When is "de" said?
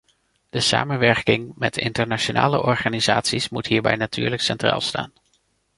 0.49-0.59